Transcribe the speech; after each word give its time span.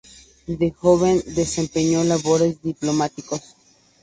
De 0.47 0.71
joven 0.71 1.21
desempeñó 1.35 2.03
labores 2.03 2.59
diplomáticas. 2.63 3.55